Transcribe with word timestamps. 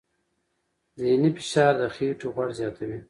ذهني 0.99 1.29
فشار 1.37 1.73
د 1.79 1.81
خېټې 1.95 2.27
غوړ 2.33 2.49
زیاتوي. 2.59 2.97